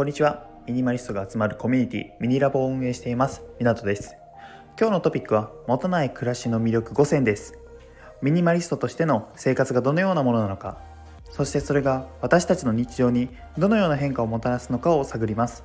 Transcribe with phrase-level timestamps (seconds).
[0.00, 0.46] こんにちは。
[0.66, 3.42] ミニマリストが集まるコミュニティミニラボを運営しています。
[3.58, 4.16] 港です。
[4.78, 7.58] 今日のトピックは持たない暮らしの魅力5選です。
[8.22, 10.78] ミニマリストとしての生活がどのようなものなのか、
[11.30, 13.28] そしてそれが私たちの日常に
[13.58, 15.64] どのような変化をもたらすのかを探ります。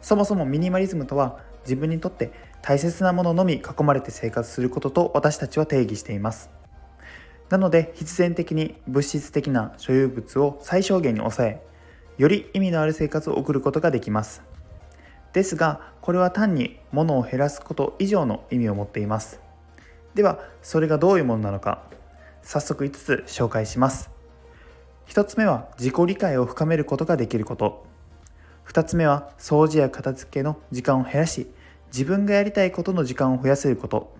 [0.00, 2.32] そもそもミニマリズムとは自分にとって
[2.62, 6.48] 大切なもののみ囲まれて生活することと私たちは定義しています。
[7.50, 11.75] なので必然的に物質的な所有物を最小限に抑え
[12.18, 14.42] より意味のある生活を送ることができます。
[15.32, 19.40] ですがこれは単に物を減らすこと以上の意味を持っています。
[20.14, 21.82] ではそれがどういうものなのか
[22.42, 24.10] 早速5つ紹介します。
[25.08, 27.84] 1つ目は自己理解を深めることができること。
[28.66, 31.46] 2つ目は掃除や片付けの時間を減らし
[31.92, 34.16] 自分がやりたいことの時間を増やせること。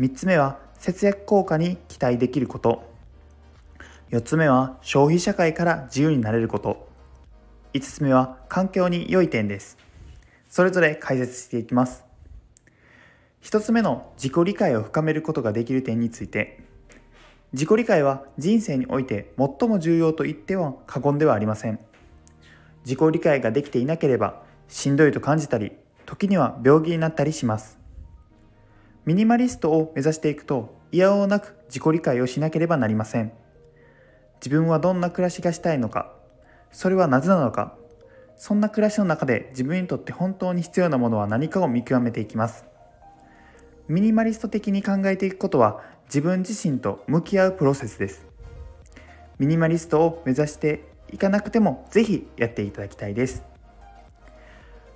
[0.00, 2.95] 3つ目は節約効果に期待できること。
[4.10, 6.88] 4つ目は消費社会から自由になれること。
[7.74, 9.78] 5つ目は環境に良い点です。
[10.48, 12.04] それぞれ解説していきます。
[13.42, 16.64] 1つ目の自己理解を深めることができる点について。
[17.52, 21.80] 自己理解は人生において最も重要と言っては過言ではありません。
[22.84, 25.72] 自己理解ができていなければしんどいと感じたり
[26.06, 27.78] 時には病気になったりします。
[29.04, 33.32] ミニマリストを目指していくといやおうなく自己理解をしなければなりません。
[34.46, 36.12] 自分はどんな暮らしがしたいのか
[36.70, 37.74] それはなぜなのか
[38.36, 42.64] そんな暮らしの中で自分にとって本当に必要なものは何かを見極めていきます。
[43.88, 48.24] ミニマリスト的に考えていくことは自分自身と向き合うプロセスです。
[49.40, 53.42] ミニマリストを目指していかなくてもぜひやっていただきたいです。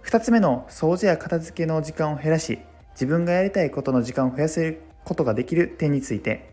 [0.04, 2.60] 2つ目の掃除や片付けの時間を減らし
[2.92, 6.49] 自分がやりたいことの時間を増やせることができる点について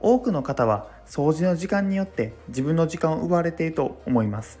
[0.00, 4.60] 多くの方は掃除の時間によって自分の時間を奪われていると思います。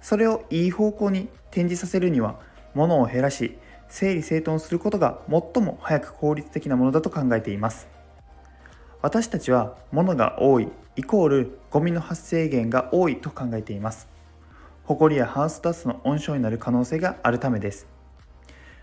[0.00, 2.38] それをいい方向に転じさせるには
[2.74, 3.56] 物を減らし
[3.88, 7.88] 整理整頓することが最も早く効率的なものだと考えています。
[9.02, 14.08] 私たちは物が多いイコールゴミの発生源が多いと考えています。
[14.84, 17.86] 埃やハウスダストの温床になる可能性があるためです。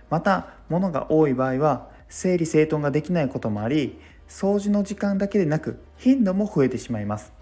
[0.09, 3.99] また物が多い場合は整理整頓ができないこともあり
[4.31, 7.33] 掃除の時間だけでなく頻度も増えてしまいます。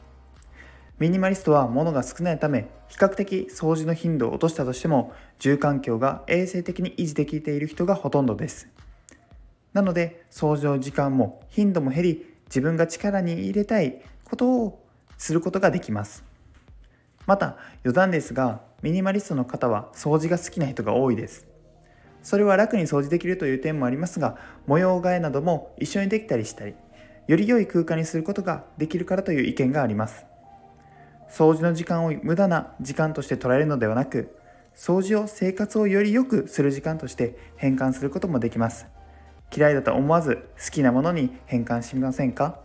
[0.97, 8.67] ミニマリストは物が少ないため比較的掃除の頻度を落としたとしても住環境が衛生的に維持できている人がほとんどです。
[9.71, 14.83] なので掃除の時間も頻度も減り自分が力に入れたいことを
[15.17, 16.23] することができます。
[17.27, 21.48] また余談ですがミニマリストの方は掃除が好きな人が多いです。
[22.21, 24.37] それは楽に掃除できるという点もありますが
[24.67, 26.75] 模様替えなども一緒にできたりしたり
[27.27, 30.25] より良い空間にすることができるからという意見があります。
[31.29, 34.35] 掃除の時間を無駄な時間として捉えるのではなく
[34.75, 38.87] 掃除を生活をより良くする時間として変換することもできます。
[39.55, 42.59] 嫌いだと思わず好きなものに変換しませんか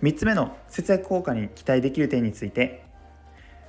[0.00, 2.84] ？3つ目の節約効果に期待できる点について。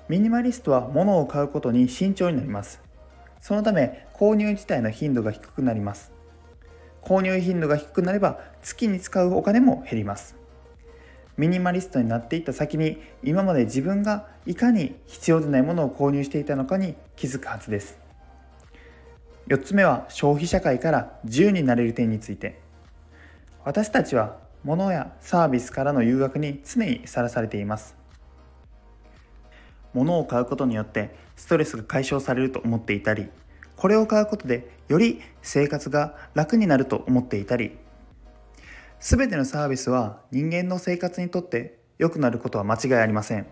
[0.09, 2.86] ミニマリストは物を買うことに慎重になります。
[3.47, 6.11] そのため購入自体の頻度が低くなります。
[7.01, 10.35] 購入頻度が低くなれば月に使うお金も減ります。
[11.37, 17.97] ミニマリストになっていった先に今まで自分がいかに必要でないものを購入していたのかに気づくはずです。
[19.47, 22.59] 4つ目は消費社会から自由になれる点について。
[23.63, 27.95] 私たちは物やサービスからの誘惑に常にさらされています。
[29.93, 33.29] 物を買うことによってストレスが解消されると思っていたり
[33.75, 37.77] これを買うことでより生活が楽になると思っていたり。
[38.99, 43.45] 全てのサービスは人間の生活にとって良くなることは間違いありません。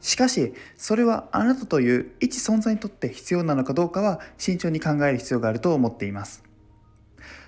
[0.00, 6.42] しかしそれはあなたという一存在にとって必要なのかどうかは慎重に考える必要があると思っています。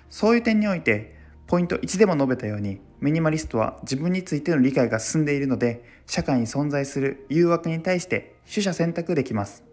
[0.09, 1.15] そういう点において
[1.47, 9.63] ポイント1でも述べたようにミニマリストは自分についての理解が進んでいるので社会に存在する誘惑に対して取捨選択できます。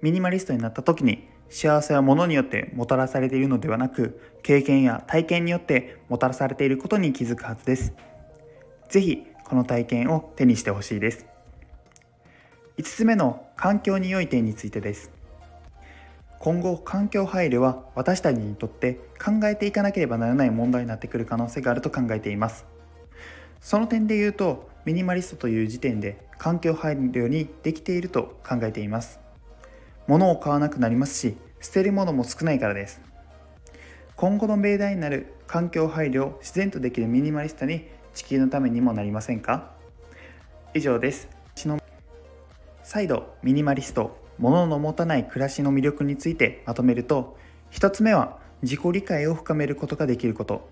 [0.00, 7.92] ミニマリストになった時に幸せは物によってもたらされているのではなく経験や体験によってもたらされていることに気づくはずです。
[8.88, 11.26] 是非この体験を手にしてほしいです。
[12.78, 15.17] 5つ目の環境に良い点についてです。
[16.38, 22.64] 今後環境配慮は私たちにとって考えていかなければならない問題になってくる可能性があると考えています。
[23.60, 29.18] その点で言うとミニマリストという時点で環境配慮にできていると考えています。
[30.06, 33.00] 物を買わなくなりますし捨てるものも少ないからです。
[34.14, 39.72] 今後の命題になる環境配慮を自然とできるミニマリストに地球のためにもなりませんか？
[40.74, 41.28] 以上です。
[42.88, 47.36] 再度ミニマリスト物の持たない暮らしの魅力についてまとめると
[47.70, 50.66] 1つ目は自己理解を深めることができること。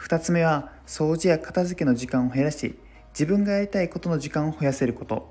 [0.00, 2.76] 2つ目は掃除や片付けの時間を減らし
[3.10, 5.30] 自分がやりたいことの時間を増やせること。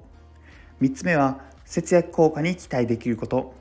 [0.80, 3.54] 3つ目は節約効果に期待できること。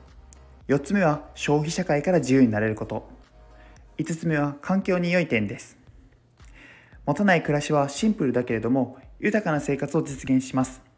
[0.69, 3.05] 4つ目は消費社会から自由になれること。
[3.97, 5.77] 5つ目は環境に良い点です。
[7.05, 10.94] 持たない暮らしはシンプルだけれども豊かな生活を実現します。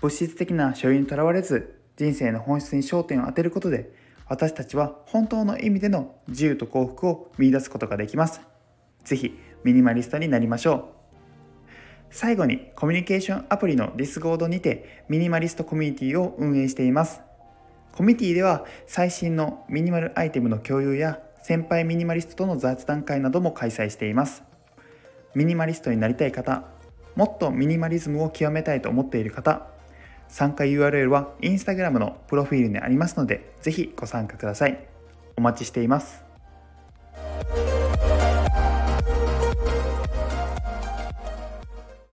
[0.00, 3.92] 物質的な所有にとらわれず人生の本質に焦点を当てることで
[4.28, 8.40] 私たちは本当の意味での自由と幸福を見出すことができます。
[9.04, 10.84] 是非ミニマリストになりましょう。
[12.10, 17.20] 最後にコミュニケーションアプリのディスゴードにてミニマリストコミュニティを運営しています。
[17.92, 24.42] コミュニティでは最新のミニマルアイテムの共有や先輩ミニマリストとの雑談会なども開催しています。
[25.34, 26.64] ミニマリストになりたい方
[27.14, 29.66] もっとミニマリズムを極めたいと思っている方
[30.28, 34.86] 参加 URL は Instagram のプロフィールにありますので、ぜひご参加ください。
[35.36, 36.25] お待ちしています。